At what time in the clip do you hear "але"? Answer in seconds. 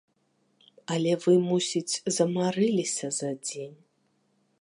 0.95-1.11